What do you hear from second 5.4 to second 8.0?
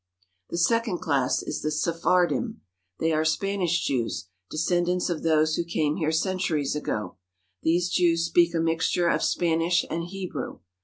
who came here centuries ago. These